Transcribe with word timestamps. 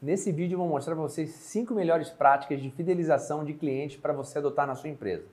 Nesse 0.00 0.30
vídeo 0.30 0.54
eu 0.54 0.58
vou 0.60 0.68
mostrar 0.68 0.94
para 0.94 1.02
vocês 1.02 1.30
5 1.30 1.74
melhores 1.74 2.08
práticas 2.08 2.62
de 2.62 2.70
fidelização 2.70 3.44
de 3.44 3.52
clientes 3.52 3.96
para 3.96 4.12
você 4.12 4.38
adotar 4.38 4.64
na 4.64 4.76
sua 4.76 4.88
empresa. 4.88 5.24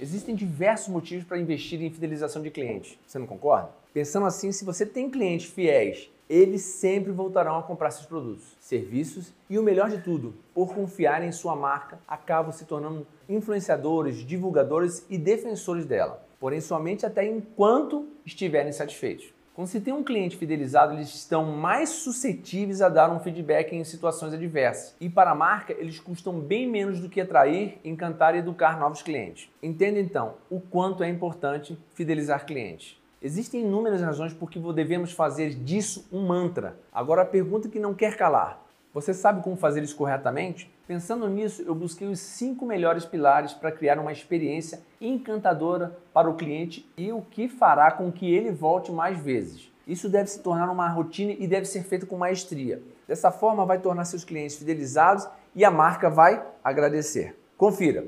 Existem 0.00 0.34
diversos 0.34 0.88
motivos 0.88 1.24
para 1.24 1.38
investir 1.38 1.80
em 1.80 1.92
fidelização 1.92 2.42
de 2.42 2.50
clientes. 2.50 2.98
Você 3.06 3.20
não 3.20 3.26
concorda? 3.28 3.70
Pensando 3.94 4.26
assim, 4.26 4.50
se 4.50 4.64
você 4.64 4.84
tem 4.84 5.08
clientes 5.08 5.48
fiéis, 5.48 6.10
eles 6.28 6.62
sempre 6.62 7.12
voltarão 7.12 7.56
a 7.56 7.62
comprar 7.62 7.92
seus 7.92 8.06
produtos, 8.06 8.56
serviços 8.58 9.32
e 9.48 9.56
o 9.60 9.62
melhor 9.62 9.90
de 9.90 10.02
tudo, 10.02 10.34
por 10.52 10.74
confiar 10.74 11.22
em 11.22 11.30
sua 11.30 11.54
marca, 11.54 12.00
acabam 12.06 12.50
se 12.50 12.64
tornando 12.64 13.06
influenciadores, 13.28 14.16
divulgadores 14.16 15.06
e 15.08 15.16
defensores 15.16 15.86
dela 15.86 16.26
porém 16.40 16.60
somente 16.60 17.04
até 17.04 17.26
enquanto 17.26 18.08
estiverem 18.24 18.72
satisfeitos. 18.72 19.32
Quando 19.58 19.66
se 19.66 19.80
tem 19.80 19.92
um 19.92 20.04
cliente 20.04 20.36
fidelizado, 20.36 20.92
eles 20.92 21.12
estão 21.12 21.44
mais 21.44 21.88
suscetíveis 21.88 22.80
a 22.80 22.88
dar 22.88 23.10
um 23.10 23.18
feedback 23.18 23.74
em 23.74 23.82
situações 23.82 24.32
adversas. 24.32 24.94
E 25.00 25.10
para 25.10 25.32
a 25.32 25.34
marca, 25.34 25.72
eles 25.72 25.98
custam 25.98 26.38
bem 26.38 26.68
menos 26.68 27.00
do 27.00 27.08
que 27.08 27.20
atrair, 27.20 27.80
encantar 27.84 28.36
e 28.36 28.38
educar 28.38 28.78
novos 28.78 29.02
clientes. 29.02 29.50
Entenda 29.60 29.98
então 29.98 30.34
o 30.48 30.60
quanto 30.60 31.02
é 31.02 31.08
importante 31.08 31.76
fidelizar 31.92 32.46
clientes. 32.46 32.96
Existem 33.20 33.62
inúmeras 33.62 34.00
razões 34.00 34.32
por 34.32 34.48
que 34.48 34.60
devemos 34.72 35.10
fazer 35.10 35.52
disso 35.52 36.06
um 36.12 36.24
mantra. 36.24 36.78
Agora 36.92 37.22
a 37.22 37.26
pergunta 37.26 37.68
que 37.68 37.80
não 37.80 37.92
quer 37.92 38.16
calar: 38.16 38.62
você 38.92 39.12
sabe 39.12 39.42
como 39.42 39.56
fazer 39.56 39.82
isso 39.82 39.96
corretamente? 39.96 40.70
Pensando 40.86 41.28
nisso, 41.28 41.62
eu 41.62 41.74
busquei 41.74 42.08
os 42.08 42.18
cinco 42.18 42.64
melhores 42.64 43.04
pilares 43.04 43.52
para 43.52 43.70
criar 43.70 43.98
uma 43.98 44.12
experiência 44.12 44.80
encantadora 45.00 45.96
para 46.12 46.28
o 46.28 46.34
cliente 46.34 46.88
e 46.96 47.12
o 47.12 47.20
que 47.20 47.48
fará 47.48 47.90
com 47.90 48.10
que 48.10 48.32
ele 48.32 48.50
volte 48.50 48.90
mais 48.90 49.18
vezes. 49.20 49.70
Isso 49.86 50.08
deve 50.08 50.28
se 50.30 50.40
tornar 50.40 50.70
uma 50.70 50.88
rotina 50.88 51.32
e 51.38 51.46
deve 51.46 51.66
ser 51.66 51.82
feito 51.82 52.06
com 52.06 52.16
maestria. 52.16 52.82
Dessa 53.06 53.30
forma, 53.30 53.64
vai 53.64 53.78
tornar 53.78 54.04
seus 54.04 54.24
clientes 54.24 54.56
fidelizados 54.56 55.26
e 55.54 55.64
a 55.64 55.70
marca 55.70 56.10
vai 56.10 56.44
agradecer. 56.62 57.38
Confira. 57.56 58.06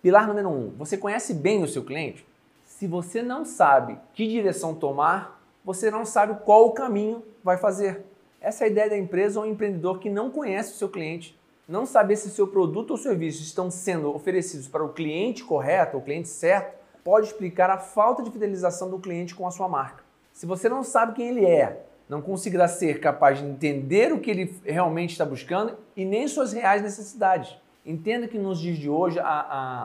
Pilar 0.00 0.26
número 0.26 0.48
1. 0.48 0.52
Um, 0.52 0.70
você 0.70 0.96
conhece 0.96 1.34
bem 1.34 1.62
o 1.62 1.68
seu 1.68 1.84
cliente? 1.84 2.26
Se 2.64 2.86
você 2.86 3.22
não 3.22 3.44
sabe 3.44 3.98
que 4.14 4.26
direção 4.26 4.74
tomar, 4.74 5.42
você 5.64 5.90
não 5.90 6.04
sabe 6.04 6.40
qual 6.44 6.66
o 6.66 6.72
caminho 6.72 7.22
vai 7.42 7.56
fazer. 7.56 8.04
Essa 8.40 8.64
é 8.64 8.68
a 8.68 8.70
ideia 8.70 8.90
da 8.90 8.96
empresa 8.96 9.40
ou 9.40 9.46
um 9.46 9.50
empreendedor 9.50 9.98
que 9.98 10.08
não 10.08 10.30
conhece 10.30 10.72
o 10.72 10.76
seu 10.76 10.88
cliente 10.88 11.38
não 11.68 11.84
saber 11.84 12.16
se 12.16 12.30
seu 12.30 12.46
produto 12.46 12.92
ou 12.92 12.96
serviço 12.96 13.42
estão 13.42 13.70
sendo 13.70 14.14
oferecidos 14.14 14.66
para 14.66 14.82
o 14.82 14.88
cliente 14.88 15.44
correto, 15.44 15.98
o 15.98 16.00
cliente 16.00 16.28
certo, 16.28 16.78
pode 17.04 17.26
explicar 17.26 17.68
a 17.68 17.76
falta 17.76 18.22
de 18.22 18.30
fidelização 18.30 18.88
do 18.88 18.98
cliente 18.98 19.34
com 19.34 19.46
a 19.46 19.50
sua 19.50 19.68
marca. 19.68 20.02
Se 20.32 20.46
você 20.46 20.66
não 20.66 20.82
sabe 20.82 21.12
quem 21.12 21.28
ele 21.28 21.44
é, 21.44 21.84
não 22.08 22.22
conseguirá 22.22 22.66
ser 22.66 23.00
capaz 23.00 23.38
de 23.38 23.44
entender 23.44 24.14
o 24.14 24.18
que 24.18 24.30
ele 24.30 24.58
realmente 24.64 25.10
está 25.10 25.26
buscando 25.26 25.76
e 25.94 26.06
nem 26.06 26.26
suas 26.26 26.54
reais 26.54 26.80
necessidades. 26.80 27.54
Entenda 27.84 28.26
que 28.26 28.38
nos 28.38 28.58
dias 28.58 28.78
de 28.78 28.88
hoje 28.88 29.18
a, 29.18 29.26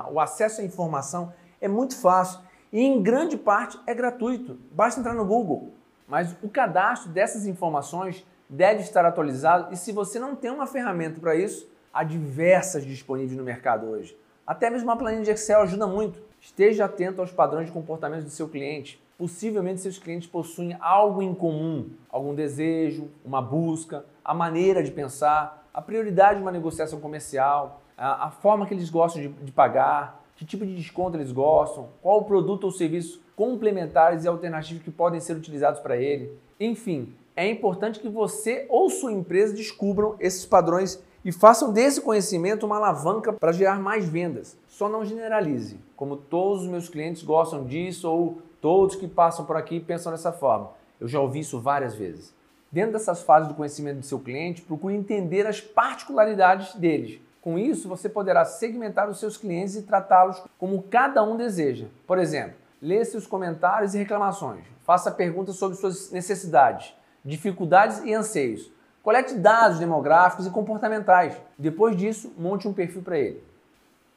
a, 0.06 0.10
o 0.10 0.22
acesso 0.22 0.62
à 0.62 0.64
informação 0.64 1.34
é 1.60 1.68
muito 1.68 1.98
fácil 1.98 2.40
e 2.72 2.82
em 2.82 3.04
grande 3.04 3.36
parte 3.36 3.78
é 3.86 3.94
gratuito. 3.94 4.58
Basta 4.72 5.02
entrar 5.02 5.14
no 5.14 5.26
Google. 5.26 5.74
Mas 6.08 6.34
o 6.42 6.48
cadastro 6.48 7.12
dessas 7.12 7.46
informações 7.46 8.26
deve 8.54 8.82
estar 8.82 9.04
atualizado 9.04 9.74
e 9.74 9.76
se 9.76 9.92
você 9.92 10.20
não 10.20 10.36
tem 10.36 10.52
uma 10.52 10.68
ferramenta 10.68 11.20
para 11.20 11.36
isso, 11.36 11.68
há 11.92 12.04
diversas 12.04 12.86
disponíveis 12.86 13.36
no 13.36 13.44
mercado 13.44 13.88
hoje. 13.88 14.16
Até 14.46 14.70
mesmo 14.70 14.88
uma 14.88 14.98
planilha 14.98 15.24
de 15.24 15.32
Excel 15.32 15.62
ajuda 15.62 15.88
muito. 15.88 16.22
Esteja 16.40 16.86
atento 16.86 17.20
aos 17.20 17.32
padrões 17.32 17.66
de 17.66 17.72
comportamento 17.72 18.26
do 18.26 18.30
seu 18.30 18.48
cliente. 18.48 19.02
Possivelmente 19.18 19.82
seus 19.82 19.98
clientes 19.98 20.28
possuem 20.28 20.78
algo 20.80 21.22
em 21.24 21.34
comum, 21.34 21.90
algum 22.10 22.36
desejo, 22.36 23.10
uma 23.26 23.42
busca, 23.42 24.06
a 24.24 24.34
maneira 24.36 24.84
de 24.84 24.92
pensar, 24.92 25.68
a 25.74 25.82
prioridade 25.82 26.36
de 26.36 26.42
uma 26.44 26.52
negociação 26.52 27.00
comercial, 27.00 27.82
a, 27.98 28.28
a 28.28 28.32
forma 28.32 28.68
que 28.68 28.74
eles 28.74 28.90
gostam 28.90 29.22
de, 29.22 29.30
de 29.30 29.52
pagar, 29.52 30.24
que 30.36 30.46
tipo 30.46 30.64
de 30.64 30.76
desconto 30.76 31.18
eles 31.18 31.32
gostam, 31.32 31.90
qual 32.02 32.20
o 32.20 32.26
produto 32.26 32.66
ou 32.66 32.72
serviço 32.72 33.20
complementares 33.36 34.26
e 34.26 34.28
alternativos 34.28 34.84
que 34.84 34.92
podem 34.92 35.20
ser 35.20 35.36
utilizados 35.36 35.80
para 35.80 35.98
ele. 35.98 36.38
Enfim, 36.60 37.16
é 37.36 37.48
importante 37.50 38.00
que 38.00 38.10
você 38.10 38.66
ou 38.70 38.90
sua 38.90 39.12
empresa 39.12 39.54
descubram 39.54 40.16
esses 40.20 40.46
padrões 40.46 41.02
e 41.26 41.32
façam 41.32 41.72
desse 41.72 42.02
conhecimento 42.02 42.66
uma 42.66 42.76
alavanca 42.76 43.34
para 43.34 43.52
gerar 43.52 43.80
mais 43.80 44.08
vendas. 44.08 44.58
Só 44.68 44.88
não 44.88 45.06
generalize, 45.06 45.80
como 45.96 46.18
todos 46.18 46.64
os 46.64 46.68
meus 46.68 46.90
clientes 46.90 47.24
gostam 47.24 47.66
disso 47.66 48.10
ou 48.10 48.40
todos 48.62 48.96
que 48.96 49.08
passam 49.08 49.46
por 49.46 49.56
aqui 49.56 49.80
pensam 49.80 50.12
dessa 50.12 50.32
forma. 50.32 50.72
Eu 51.00 51.08
já 51.08 51.20
ouvi 51.20 51.40
isso 51.40 51.60
várias 51.60 51.96
vezes. 51.96 52.34
Dentro 52.72 52.94
dessas 52.94 53.22
fases 53.22 53.48
do 53.48 53.54
conhecimento 53.54 54.00
do 54.00 54.06
seu 54.06 54.20
cliente, 54.20 54.62
procure 54.62 54.96
entender 54.96 55.46
as 55.46 55.62
particularidades 55.62 56.76
deles. 56.76 57.20
Com 57.42 57.60
isso, 57.60 57.90
você 57.90 58.08
poderá 58.08 58.46
segmentar 58.46 59.10
os 59.10 59.20
seus 59.20 59.38
clientes 59.38 59.76
e 59.76 59.82
tratá-los 59.82 60.42
como 60.58 60.82
cada 60.84 61.24
um 61.24 61.36
deseja. 61.36 61.88
Por 62.08 62.18
exemplo, 62.18 62.56
lê 62.82 63.04
seus 63.06 63.28
comentários 63.28 63.94
e 63.94 63.98
reclamações, 63.98 64.64
faça 64.84 65.12
perguntas 65.12 65.56
sobre 65.56 65.78
suas 65.78 66.12
necessidades, 66.12 66.96
dificuldades 67.24 68.00
e 68.04 68.14
anseios 68.14 68.72
Colete 69.04 69.36
dados 69.36 69.80
demográficos 69.80 70.48
e 70.48 70.50
comportamentais. 70.50 71.36
Depois 71.58 71.94
disso, 71.98 72.34
monte 72.38 72.70
um 72.70 72.74
perfil 72.74 73.02
para 73.02 73.20
ele. 73.20 73.44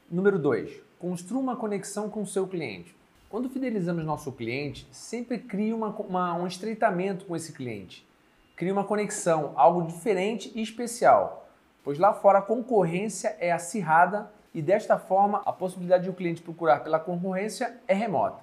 Número 0.09 0.39
2. 0.39 0.79
Construa 0.97 1.41
uma 1.41 1.57
conexão 1.57 2.09
com 2.09 2.21
o 2.21 2.25
seu 2.25 2.47
cliente. 2.47 2.95
Quando 3.29 3.49
fidelizamos 3.49 4.05
nosso 4.05 4.31
cliente, 4.31 4.87
sempre 4.89 5.39
cria 5.39 5.75
uma, 5.75 5.89
uma, 5.89 6.33
um 6.35 6.47
estreitamento 6.47 7.25
com 7.25 7.35
esse 7.35 7.51
cliente. 7.51 8.07
Cria 8.55 8.71
uma 8.71 8.85
conexão, 8.85 9.51
algo 9.57 9.85
diferente 9.85 10.53
e 10.55 10.61
especial, 10.61 11.49
pois 11.83 11.99
lá 11.99 12.13
fora 12.13 12.39
a 12.39 12.41
concorrência 12.41 13.35
é 13.41 13.51
acirrada 13.51 14.31
e 14.53 14.61
desta 14.61 14.97
forma 14.97 15.41
a 15.45 15.51
possibilidade 15.51 16.05
de 16.05 16.09
o 16.09 16.13
cliente 16.13 16.41
procurar 16.41 16.79
pela 16.79 16.97
concorrência 16.97 17.77
é 17.89 17.93
remota. 17.93 18.39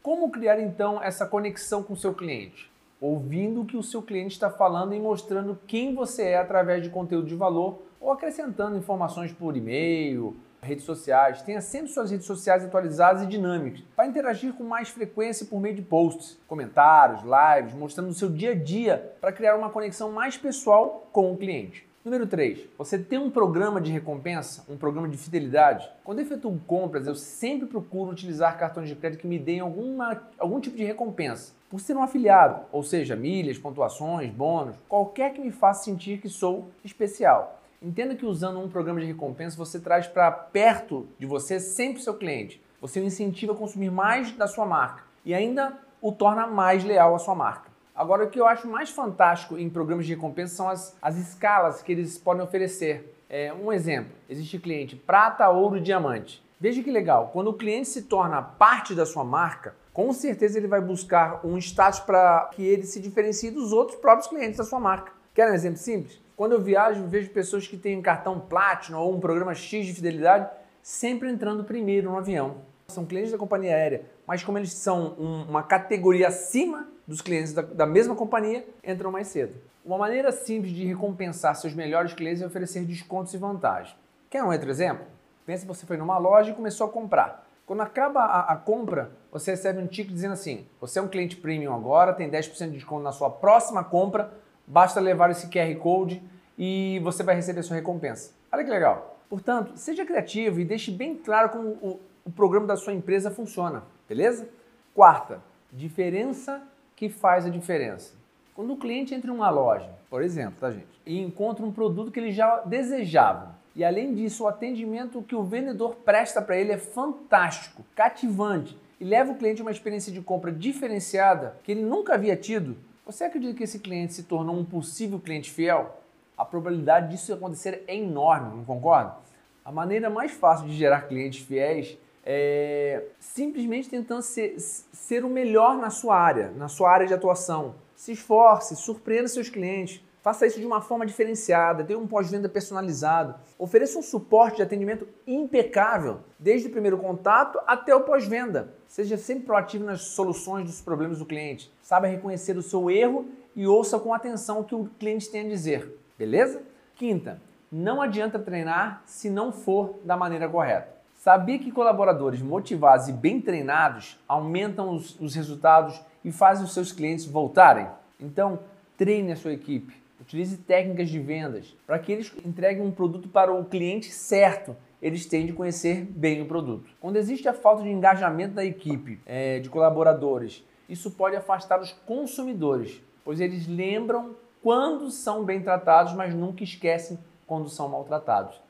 Como 0.00 0.30
criar 0.30 0.60
então 0.60 1.02
essa 1.02 1.26
conexão 1.26 1.82
com 1.82 1.94
o 1.94 1.96
seu 1.96 2.14
cliente? 2.14 2.71
Ouvindo 3.02 3.62
o 3.62 3.66
que 3.66 3.76
o 3.76 3.82
seu 3.82 4.00
cliente 4.00 4.34
está 4.34 4.48
falando 4.48 4.94
e 4.94 5.00
mostrando 5.00 5.58
quem 5.66 5.92
você 5.92 6.22
é 6.22 6.38
através 6.38 6.84
de 6.84 6.88
conteúdo 6.88 7.26
de 7.26 7.34
valor 7.34 7.82
ou 8.00 8.12
acrescentando 8.12 8.78
informações 8.78 9.32
por 9.32 9.56
e-mail, 9.56 10.36
redes 10.62 10.84
sociais. 10.84 11.42
Tenha 11.42 11.60
sempre 11.60 11.90
suas 11.90 12.12
redes 12.12 12.26
sociais 12.26 12.64
atualizadas 12.64 13.24
e 13.24 13.26
dinâmicas 13.26 13.82
para 13.96 14.06
interagir 14.06 14.52
com 14.52 14.62
mais 14.62 14.88
frequência 14.88 15.44
por 15.44 15.60
meio 15.60 15.74
de 15.74 15.82
posts, 15.82 16.38
comentários, 16.46 17.22
lives, 17.22 17.74
mostrando 17.74 18.10
o 18.10 18.14
seu 18.14 18.30
dia 18.30 18.52
a 18.52 18.54
dia 18.54 19.12
para 19.20 19.32
criar 19.32 19.56
uma 19.56 19.70
conexão 19.70 20.12
mais 20.12 20.36
pessoal 20.36 21.08
com 21.12 21.32
o 21.32 21.36
cliente. 21.36 21.91
Número 22.04 22.26
3. 22.26 22.68
Você 22.76 22.98
tem 22.98 23.16
um 23.16 23.30
programa 23.30 23.80
de 23.80 23.92
recompensa, 23.92 24.64
um 24.68 24.76
programa 24.76 25.08
de 25.08 25.16
fidelidade? 25.16 25.88
Quando 26.02 26.18
eu 26.18 26.24
efetuo 26.24 26.60
compras, 26.66 27.06
eu 27.06 27.14
sempre 27.14 27.68
procuro 27.68 28.10
utilizar 28.10 28.58
cartões 28.58 28.88
de 28.88 28.96
crédito 28.96 29.20
que 29.20 29.26
me 29.28 29.38
deem 29.38 29.60
alguma, 29.60 30.20
algum 30.36 30.58
tipo 30.58 30.76
de 30.76 30.82
recompensa. 30.82 31.54
Por 31.70 31.78
ser 31.78 31.96
um 31.96 32.02
afiliado, 32.02 32.62
ou 32.72 32.82
seja, 32.82 33.14
milhas, 33.14 33.56
pontuações, 33.56 34.32
bônus, 34.32 34.74
qualquer 34.88 35.32
que 35.32 35.40
me 35.40 35.52
faça 35.52 35.84
sentir 35.84 36.20
que 36.20 36.28
sou 36.28 36.72
especial. 36.84 37.62
Entenda 37.80 38.16
que 38.16 38.26
usando 38.26 38.58
um 38.58 38.68
programa 38.68 39.00
de 39.00 39.06
recompensa, 39.06 39.56
você 39.56 39.78
traz 39.78 40.04
para 40.04 40.28
perto 40.32 41.06
de 41.20 41.26
você 41.26 41.60
sempre 41.60 42.00
o 42.00 42.04
seu 42.04 42.14
cliente. 42.14 42.60
Você 42.80 42.98
o 42.98 43.04
incentiva 43.04 43.52
a 43.52 43.56
consumir 43.56 43.92
mais 43.92 44.32
da 44.32 44.48
sua 44.48 44.66
marca 44.66 45.04
e 45.24 45.32
ainda 45.32 45.78
o 46.00 46.10
torna 46.10 46.48
mais 46.48 46.82
leal 46.82 47.14
à 47.14 47.18
sua 47.20 47.36
marca. 47.36 47.71
Agora, 47.94 48.24
o 48.24 48.30
que 48.30 48.40
eu 48.40 48.46
acho 48.46 48.66
mais 48.66 48.90
fantástico 48.90 49.58
em 49.58 49.68
programas 49.68 50.06
de 50.06 50.14
recompensa 50.14 50.54
são 50.54 50.68
as, 50.68 50.96
as 51.00 51.16
escalas 51.16 51.82
que 51.82 51.92
eles 51.92 52.16
podem 52.16 52.42
oferecer. 52.42 53.14
É, 53.28 53.52
um 53.52 53.72
exemplo: 53.72 54.12
existe 54.28 54.58
cliente 54.58 54.96
prata, 54.96 55.48
ouro 55.48 55.76
e 55.76 55.80
diamante. 55.80 56.42
Veja 56.58 56.82
que 56.82 56.90
legal, 56.90 57.30
quando 57.32 57.48
o 57.48 57.54
cliente 57.54 57.88
se 57.88 58.02
torna 58.02 58.40
parte 58.40 58.94
da 58.94 59.04
sua 59.04 59.24
marca, 59.24 59.74
com 59.92 60.12
certeza 60.12 60.58
ele 60.58 60.68
vai 60.68 60.80
buscar 60.80 61.44
um 61.44 61.58
status 61.58 62.00
para 62.00 62.48
que 62.52 62.64
ele 62.64 62.84
se 62.84 63.00
diferencie 63.00 63.50
dos 63.50 63.72
outros 63.72 63.98
próprios 63.98 64.28
clientes 64.28 64.58
da 64.58 64.64
sua 64.64 64.78
marca. 64.78 65.12
Quer 65.34 65.50
um 65.50 65.54
exemplo 65.54 65.78
simples? 65.78 66.20
Quando 66.36 66.52
eu 66.52 66.60
viajo, 66.60 67.06
vejo 67.06 67.30
pessoas 67.30 67.66
que 67.66 67.76
têm 67.76 67.98
um 67.98 68.02
cartão 68.02 68.38
Platinum 68.38 69.00
ou 69.00 69.14
um 69.14 69.20
programa 69.20 69.54
X 69.54 69.84
de 69.84 69.92
fidelidade 69.92 70.48
sempre 70.82 71.30
entrando 71.30 71.64
primeiro 71.64 72.10
no 72.10 72.16
avião. 72.16 72.56
São 72.88 73.04
clientes 73.04 73.32
da 73.32 73.38
companhia 73.38 73.74
aérea, 73.74 74.06
mas 74.26 74.42
como 74.42 74.58
eles 74.58 74.72
são 74.72 75.14
um, 75.18 75.42
uma 75.48 75.62
categoria 75.62 76.28
acima 76.28 76.91
dos 77.06 77.20
clientes 77.20 77.52
da, 77.52 77.62
da 77.62 77.86
mesma 77.86 78.14
companhia 78.14 78.66
entram 78.84 79.10
mais 79.10 79.28
cedo. 79.28 79.54
Uma 79.84 79.98
maneira 79.98 80.30
simples 80.30 80.72
de 80.72 80.84
recompensar 80.84 81.56
seus 81.56 81.74
melhores 81.74 82.14
clientes 82.14 82.42
é 82.42 82.46
oferecer 82.46 82.84
descontos 82.84 83.34
e 83.34 83.38
vantagens. 83.38 83.96
Quer 84.30 84.44
um 84.44 84.50
outro 84.50 84.70
exemplo? 84.70 85.04
Pensa 85.44 85.62
que 85.62 85.68
você 85.68 85.84
foi 85.84 85.96
numa 85.96 86.18
loja 86.18 86.50
e 86.50 86.54
começou 86.54 86.86
a 86.86 86.90
comprar. 86.90 87.46
Quando 87.66 87.80
acaba 87.80 88.20
a, 88.20 88.52
a, 88.52 88.56
compra, 88.56 89.10
você 89.30 89.52
recebe 89.52 89.80
um 89.80 89.86
ticket 89.86 90.12
dizendo 90.12 90.32
assim: 90.32 90.66
você 90.80 90.98
é 90.98 91.02
um 91.02 91.08
cliente 91.08 91.36
premium 91.36 91.74
agora, 91.74 92.12
tem 92.12 92.30
10% 92.30 92.66
de 92.66 92.72
desconto 92.72 93.02
na 93.02 93.12
sua 93.12 93.30
próxima 93.30 93.82
compra, 93.82 94.32
basta 94.66 95.00
levar 95.00 95.30
esse 95.30 95.48
QR 95.48 95.74
Code 95.76 96.22
e 96.56 97.00
você 97.02 97.22
vai 97.22 97.34
receber 97.34 97.62
sua 97.62 97.76
recompensa. 97.76 98.32
Olha 98.52 98.64
que 98.64 98.70
legal. 98.70 99.18
Portanto, 99.28 99.72
seja 99.76 100.04
criativo 100.04 100.60
e 100.60 100.64
deixe 100.64 100.90
bem 100.90 101.16
claro 101.16 101.48
como 101.48 101.68
o, 101.68 102.00
o 102.24 102.30
programa 102.30 102.66
da 102.66 102.76
sua 102.76 102.92
empresa 102.92 103.30
funciona, 103.30 103.82
beleza? 104.08 104.48
Quarta, 104.94 105.42
diferença 105.72 106.62
que 107.02 107.08
faz 107.08 107.44
a 107.44 107.50
diferença. 107.50 108.14
Quando 108.54 108.74
o 108.74 108.76
cliente 108.76 109.12
entra 109.12 109.28
em 109.28 109.34
uma 109.34 109.50
loja, 109.50 109.90
por 110.08 110.22
exemplo, 110.22 110.54
tá 110.60 110.70
gente, 110.70 110.86
e 111.04 111.20
encontra 111.20 111.66
um 111.66 111.72
produto 111.72 112.12
que 112.12 112.20
ele 112.20 112.30
já 112.30 112.58
desejava, 112.60 113.56
e 113.74 113.82
além 113.82 114.14
disso, 114.14 114.44
o 114.44 114.46
atendimento 114.46 115.20
que 115.20 115.34
o 115.34 115.42
vendedor 115.42 115.96
presta 116.04 116.40
para 116.40 116.56
ele 116.56 116.70
é 116.70 116.78
fantástico, 116.78 117.84
cativante 117.96 118.78
e 119.00 119.04
leva 119.04 119.32
o 119.32 119.34
cliente 119.34 119.60
a 119.60 119.64
uma 119.64 119.72
experiência 119.72 120.12
de 120.12 120.20
compra 120.20 120.52
diferenciada 120.52 121.58
que 121.64 121.72
ele 121.72 121.82
nunca 121.82 122.14
havia 122.14 122.36
tido. 122.36 122.76
Você 123.04 123.24
acredita 123.24 123.54
que 123.54 123.64
esse 123.64 123.80
cliente 123.80 124.14
se 124.14 124.22
tornou 124.22 124.54
um 124.54 124.64
possível 124.64 125.18
cliente 125.18 125.50
fiel? 125.50 126.00
A 126.38 126.44
probabilidade 126.44 127.10
disso 127.10 127.34
acontecer 127.34 127.82
é 127.88 127.96
enorme, 127.96 128.58
não 128.58 128.64
concorda? 128.64 129.16
A 129.64 129.72
maneira 129.72 130.08
mais 130.08 130.30
fácil 130.30 130.68
de 130.68 130.76
gerar 130.76 131.08
clientes 131.08 131.44
fiéis 131.44 131.98
é 132.24 133.04
simplesmente 133.18 133.88
tentando 133.88 134.22
ser, 134.22 134.58
ser 134.58 135.24
o 135.24 135.28
melhor 135.28 135.76
na 135.76 135.90
sua 135.90 136.16
área, 136.16 136.52
na 136.56 136.68
sua 136.68 136.90
área 136.90 137.06
de 137.06 137.14
atuação. 137.14 137.74
Se 137.94 138.12
esforce, 138.12 138.76
surpreenda 138.76 139.28
seus 139.28 139.48
clientes. 139.48 140.02
Faça 140.22 140.46
isso 140.46 140.60
de 140.60 140.66
uma 140.66 140.80
forma 140.80 141.04
diferenciada, 141.04 141.82
tenha 141.82 141.98
um 141.98 142.06
pós-venda 142.06 142.48
personalizado, 142.48 143.34
ofereça 143.58 143.98
um 143.98 144.02
suporte 144.02 144.58
de 144.58 144.62
atendimento 144.62 145.06
impecável, 145.26 146.20
desde 146.38 146.68
o 146.68 146.70
primeiro 146.70 146.96
contato 146.96 147.58
até 147.66 147.92
o 147.92 148.02
pós-venda. 148.02 148.72
Seja 148.86 149.18
sempre 149.18 149.46
proativo 149.46 149.84
nas 149.84 150.02
soluções 150.02 150.64
dos 150.64 150.80
problemas 150.80 151.18
do 151.18 151.26
cliente. 151.26 151.72
Saiba 151.82 152.06
reconhecer 152.06 152.56
o 152.56 152.62
seu 152.62 152.88
erro 152.88 153.26
e 153.56 153.66
ouça 153.66 153.98
com 153.98 154.14
atenção 154.14 154.60
o 154.60 154.64
que 154.64 154.76
o 154.76 154.88
cliente 154.96 155.28
tem 155.28 155.46
a 155.46 155.48
dizer. 155.48 155.98
Beleza? 156.16 156.62
Quinta, 156.94 157.42
não 157.70 158.00
adianta 158.00 158.38
treinar 158.38 159.02
se 159.04 159.28
não 159.28 159.50
for 159.50 159.98
da 160.04 160.16
maneira 160.16 160.48
correta. 160.48 160.91
Sabia 161.22 161.56
que 161.56 161.70
colaboradores 161.70 162.42
motivados 162.42 163.06
e 163.06 163.12
bem 163.12 163.40
treinados 163.40 164.18
aumentam 164.26 164.92
os, 164.92 165.16
os 165.20 165.36
resultados 165.36 166.02
e 166.24 166.32
fazem 166.32 166.64
os 166.64 166.74
seus 166.74 166.90
clientes 166.90 167.26
voltarem? 167.26 167.86
Então, 168.18 168.58
treine 168.96 169.30
a 169.30 169.36
sua 169.36 169.52
equipe 169.52 170.02
Utilize 170.20 170.56
técnicas 170.56 171.08
de 171.08 171.20
vendas 171.20 171.76
para 171.86 171.96
que 172.00 172.10
eles 172.10 172.32
entreguem 172.44 172.84
um 172.84 172.90
produto 172.90 173.28
para 173.28 173.52
o 173.52 173.64
cliente 173.64 174.10
certo. 174.10 174.74
Eles 175.00 175.24
têm 175.24 175.46
de 175.46 175.52
conhecer 175.52 176.04
bem 176.04 176.42
o 176.42 176.46
produto. 176.46 176.90
Quando 177.00 177.16
existe 177.16 177.48
a 177.48 177.52
falta 177.52 177.84
de 177.84 177.90
engajamento 177.90 178.54
da 178.54 178.64
equipe, 178.64 179.20
é, 179.24 179.60
de 179.60 179.70
colaboradores, 179.70 180.64
isso 180.88 181.08
pode 181.12 181.36
afastar 181.36 181.80
os 181.80 181.92
consumidores, 182.04 183.00
pois 183.24 183.38
eles 183.38 183.68
lembram 183.68 184.34
quando 184.60 185.08
são 185.08 185.44
bem 185.44 185.62
tratados, 185.62 186.14
mas 186.14 186.34
nunca 186.34 186.64
esquecem 186.64 187.16
quando 187.46 187.68
são 187.68 187.88
maltratados. 187.88 188.60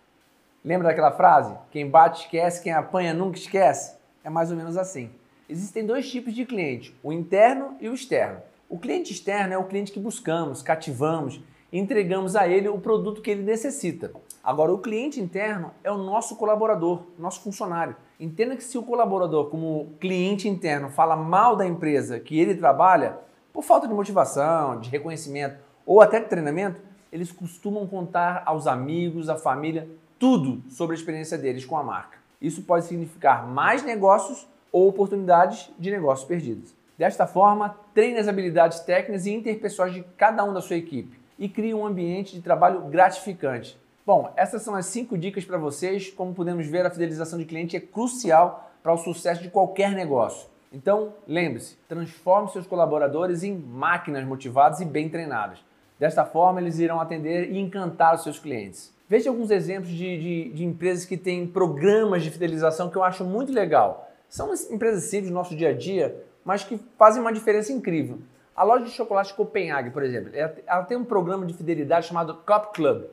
Lembra 0.65 0.89
daquela 0.89 1.11
frase? 1.11 1.57
Quem 1.73 1.91
bate 1.91 2.23
esquece, 2.23 2.63
quem 2.63 2.73
apanha 2.73 3.13
nunca 3.13 3.37
esquece? 3.37 3.97
É 4.23 4.31
mais 4.31 4.53
ou 4.53 4.57
menos 4.57 4.77
assim. 4.77 5.11
Existem 5.49 5.85
dois 5.85 6.09
tipos 6.09 6.33
de 6.33 6.47
cliente, 6.47 6.97
o 7.03 7.13
interno 7.13 7.77
e 7.81 7.89
o 7.89 7.95
externo. 7.95 8.41
O 8.69 8.79
cliente 8.79 9.13
externo 9.13 9.53
é 9.53 9.59
o 9.59 9.65
cliente 9.65 9.91
que 9.91 9.99
buscamos, 9.99 10.63
cativamos, 10.63 11.41
entregamos 11.73 12.37
a 12.37 12.47
ele 12.47 12.69
o 12.69 12.79
produto 12.79 13.21
que 13.21 13.33
ele 13.33 13.43
necessita. 13.43 14.13
Agora, 14.43 14.73
o 14.73 14.79
cliente 14.79 15.21
interno 15.21 15.73
é 15.83 15.91
o 15.91 15.99
nosso 15.99 16.37
colaborador, 16.37 17.07
nosso 17.19 17.41
funcionário. 17.41 17.97
Entenda 18.21 18.55
que 18.55 18.63
se 18.63 18.79
o 18.79 18.85
colaborador, 18.85 19.51
como 19.51 19.93
cliente 19.99 20.49
interno, 20.49 20.91
fala 20.91 21.17
mal 21.17 21.57
da 21.57 21.67
empresa 21.67 22.21
que 22.21 22.39
ele 22.39 22.55
trabalha, 22.55 23.19
por 23.53 23.65
falta 23.65 23.89
de 23.89 23.95
motivação, 23.95 24.79
de 24.79 24.89
reconhecimento 24.89 25.57
ou 25.85 26.01
até 26.01 26.21
de 26.21 26.27
treinamento, 26.27 26.81
eles 27.11 27.33
costumam 27.33 27.87
contar 27.87 28.45
aos 28.47 28.67
amigos, 28.67 29.29
à 29.29 29.37
família, 29.37 29.89
tudo 30.23 30.63
sobre 30.71 30.95
a 30.95 30.99
experiência 31.01 31.37
deles 31.37 31.65
com 31.65 31.77
a 31.77 31.83
marca. 31.83 32.17
Isso 32.41 32.63
pode 32.63 32.85
significar 32.85 33.45
mais 33.45 33.83
negócios 33.83 34.47
ou 34.71 34.87
oportunidades 34.89 35.69
de 35.77 35.91
negócios 35.91 36.29
perdidos. 36.29 36.73
Desta 36.97 37.27
forma, 37.27 37.77
treine 37.93 38.21
as 38.21 38.29
habilidades 38.29 38.79
técnicas 38.79 39.27
e 39.27 39.33
interpessoais 39.33 39.93
de 39.93 40.05
cada 40.17 40.45
um 40.45 40.55
da 40.55 40.61
sua 40.61 40.77
equipe 40.77 41.19
e 41.37 41.49
crie 41.49 41.75
um 41.75 41.85
ambiente 41.85 42.37
de 42.37 42.41
trabalho 42.41 42.83
gratificante. 42.83 43.77
Bom, 44.07 44.33
essas 44.37 44.63
são 44.63 44.77
as 44.77 44.87
cinco 44.87 45.19
dicas 45.19 45.45
para 45.45 45.59
vocês. 45.59 46.13
Como 46.13 46.33
podemos 46.33 46.69
ver, 46.69 46.87
a 46.87 46.91
fidelização 46.91 47.37
de 47.37 47.45
cliente 47.45 47.77
é 47.77 47.81
crucial 47.81 48.71
para 48.81 48.93
o 48.93 48.99
sucesso 48.99 49.43
de 49.43 49.51
qualquer 49.51 49.91
negócio. 49.91 50.49
Então, 50.73 51.15
lembre-se, 51.27 51.77
transforme 51.89 52.49
seus 52.51 52.69
colaboradores 52.69 53.43
em 53.43 53.57
máquinas 53.57 54.25
motivadas 54.25 54.79
e 54.79 54.85
bem 54.85 55.09
treinadas. 55.09 55.59
Desta 55.99 56.25
forma, 56.25 56.61
eles 56.61 56.79
irão 56.79 57.01
atender 57.01 57.51
e 57.51 57.59
encantar 57.59 58.15
os 58.15 58.23
seus 58.23 58.39
clientes. 58.39 58.93
Veja 59.13 59.29
alguns 59.29 59.51
exemplos 59.51 59.91
de, 59.91 60.17
de, 60.19 60.49
de 60.55 60.65
empresas 60.65 61.05
que 61.05 61.19
têm 61.19 61.47
programas 61.47 62.23
de 62.23 62.31
fidelização 62.31 62.89
que 62.89 62.97
eu 62.97 63.05
acho 63.05 63.27
muito 63.27 63.53
legal. 63.53 64.09
São 64.27 64.51
empresas 64.71 65.05
simples 65.05 65.29
do 65.29 65.35
nosso 65.35 65.55
dia 65.55 65.69
a 65.69 65.73
dia, 65.75 66.25
mas 66.43 66.65
que 66.65 66.81
fazem 66.97 67.21
uma 67.21 67.31
diferença 67.31 67.75
incrível. 67.75 68.21
A 68.57 68.65
loja 68.65 68.87
de 68.87 68.91
chocolate 68.91 69.35
Copenhague, 69.35 69.91
por 69.91 70.03
exemplo, 70.03 70.33
ela 70.35 70.85
tem 70.85 70.97
um 70.97 71.05
programa 71.05 71.45
de 71.45 71.53
fidelidade 71.53 72.07
chamado 72.07 72.37
Cup 72.37 72.75
Club. 72.75 73.05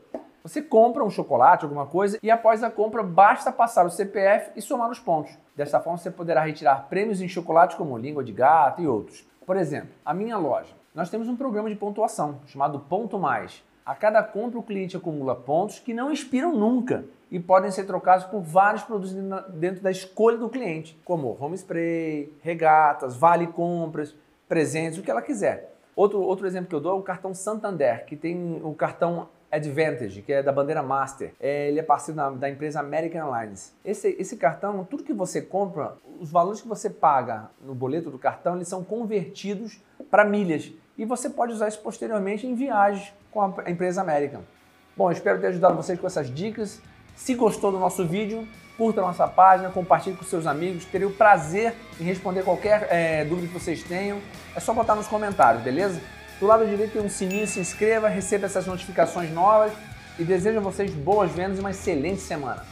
Você 0.42 0.62
compra 0.62 1.04
um 1.04 1.10
chocolate, 1.10 1.66
alguma 1.66 1.86
coisa, 1.86 2.18
e 2.24 2.32
após 2.32 2.64
a 2.64 2.72
compra 2.72 3.04
basta 3.04 3.52
passar 3.52 3.86
o 3.86 3.90
CPF 3.90 4.52
e 4.56 4.62
somar 4.62 4.90
os 4.90 5.00
pontos. 5.00 5.38
Desta 5.54 5.82
forma 5.82 5.98
você 5.98 6.10
poderá 6.10 6.46
retirar 6.46 6.88
prêmios 6.88 7.20
em 7.20 7.28
chocolate 7.28 7.76
como 7.76 7.98
língua 7.98 8.24
de 8.24 8.32
gato 8.32 8.82
e 8.82 8.88
outros. 8.88 9.28
Por 9.46 9.58
exemplo, 9.58 9.90
a 10.06 10.14
minha 10.14 10.38
loja. 10.38 10.74
Nós 10.96 11.10
temos 11.10 11.28
um 11.28 11.36
programa 11.36 11.70
de 11.70 11.76
pontuação 11.76 12.40
chamado 12.48 12.80
Ponto 12.80 13.20
Mais. 13.20 13.68
A 13.90 13.96
cada 13.96 14.22
compra, 14.22 14.60
o 14.60 14.62
cliente 14.62 14.96
acumula 14.96 15.36
pontos 15.36 15.80
que 15.80 15.96
não 15.96 16.12
expiram 16.12 16.56
nunca 16.56 17.06
e 17.32 17.40
podem 17.40 17.72
ser 17.72 17.86
trocados 17.86 18.24
por 18.26 18.40
vários 18.40 18.84
produtos 18.84 19.16
dentro 19.56 19.82
da 19.82 19.90
escolha 19.90 20.38
do 20.38 20.48
cliente, 20.48 20.96
como 21.04 21.36
home 21.42 21.56
spray, 21.58 22.32
regatas, 22.40 23.16
vale 23.16 23.48
compras, 23.48 24.16
presentes, 24.48 25.00
o 25.00 25.02
que 25.02 25.10
ela 25.10 25.24
quiser. 25.24 25.74
Outro, 25.96 26.22
outro 26.22 26.46
exemplo 26.46 26.70
que 26.70 26.76
eu 26.76 26.80
dou 26.80 26.98
é 26.98 27.00
o 27.00 27.02
cartão 27.02 27.34
Santander, 27.34 28.06
que 28.06 28.16
tem 28.16 28.62
o 28.64 28.76
cartão 28.76 29.28
Advantage, 29.52 30.22
que 30.22 30.34
é 30.34 30.44
da 30.44 30.52
bandeira 30.52 30.84
Master. 30.84 31.34
É, 31.40 31.70
ele 31.70 31.80
é 31.80 31.84
parceiro 31.84 32.16
da, 32.16 32.30
da, 32.30 32.48
empresa 32.48 32.80
American 32.80 33.34
Airlines. 33.34 33.76
Esse, 33.84 34.16
esse 34.20 34.38
cartão, 34.38 34.84
tudo 34.84 35.04
que 35.04 35.14
você 35.14 35.42
compra, 35.42 35.96
os 36.20 36.30
valores 36.30 36.62
que 36.62 36.68
você 36.68 36.92
paga 36.92 37.50
no 37.60 37.74
boleto 37.74 38.12
do 38.12 38.20
cartão, 38.20 38.56
eles 38.56 38.68
são 38.68 38.84
convertidos 38.84 39.82
para 40.12 40.24
milhas. 40.24 40.72
E 41.00 41.06
você 41.06 41.30
pode 41.30 41.54
usar 41.54 41.70
isso 41.70 41.80
posteriormente 41.80 42.46
em 42.46 42.54
viagens 42.54 43.14
com 43.32 43.42
a 43.42 43.72
empresa 43.72 44.02
American. 44.02 44.42
Bom, 44.98 45.10
espero 45.10 45.40
ter 45.40 45.48
ajudado 45.48 45.74
vocês 45.78 45.98
com 45.98 46.06
essas 46.06 46.30
dicas. 46.30 46.82
Se 47.16 47.36
gostou 47.36 47.72
do 47.72 47.80
nosso 47.80 48.06
vídeo, 48.06 48.46
curta 48.78 49.00
a 49.00 49.06
nossa 49.06 49.26
página, 49.26 49.70
compartilhe 49.70 50.18
com 50.18 50.26
seus 50.26 50.46
amigos. 50.46 50.84
Terei 50.84 51.08
o 51.08 51.12
prazer 51.12 51.74
em 52.02 52.04
responder 52.04 52.44
qualquer 52.44 52.86
é, 52.92 53.24
dúvida 53.24 53.48
que 53.48 53.54
vocês 53.54 53.82
tenham. 53.82 54.20
É 54.54 54.60
só 54.60 54.74
botar 54.74 54.94
nos 54.94 55.08
comentários, 55.08 55.64
beleza? 55.64 56.02
Do 56.38 56.46
lado 56.46 56.66
direito 56.68 56.92
tem 56.92 57.02
um 57.02 57.10
sininho, 57.10 57.48
se 57.48 57.62
inscreva, 57.62 58.10
receba 58.10 58.46
essas 58.46 58.68
notificações 58.68 59.32
novas 59.32 59.72
e 60.20 60.26
desejo 60.26 60.58
a 60.58 60.62
vocês 60.62 60.94
boas 60.94 61.32
vendas 61.32 61.60
e 61.60 61.62
uma 61.62 61.72
excelente 61.72 62.20
semana. 62.20 62.66